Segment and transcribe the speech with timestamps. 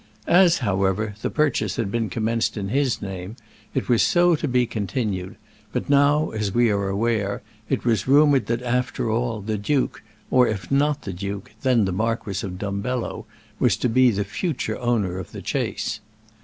[0.25, 3.35] As, however, the purchase had been commenced in his name,
[3.75, 5.35] it was so to be continued;
[5.71, 10.01] but now, as we are aware, it was rumoured that, after all, the duke,
[10.31, 13.27] or, if not the duke, then the Marquis of Dumbello,
[13.59, 15.99] was to be the future owner of the Chace.